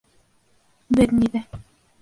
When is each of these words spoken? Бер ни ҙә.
Бер 0.99 1.15
ни 1.19 1.31
ҙә. 1.37 1.47